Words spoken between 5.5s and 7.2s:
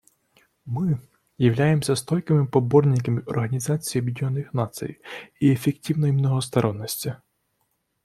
эффективной многосторонности.